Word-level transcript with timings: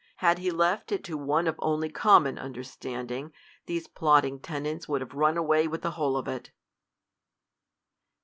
Had 0.15 0.39
he 0.39 0.49
left 0.49 0.91
it 0.91 1.03
to 1.03 1.15
one 1.15 1.45
of 1.45 1.57
only 1.59 1.87
common 1.87 2.39
under 2.39 2.63
standing, 2.63 3.31
these 3.67 3.85
plotting 3.85 4.39
tenants 4.39 4.89
would 4.89 5.01
have 5.01 5.13
run 5.13 5.37
away 5.37 5.67
with 5.67 5.83
the 5.83 5.91
whole 5.91 6.17
of 6.17 6.27
it. 6.27 6.49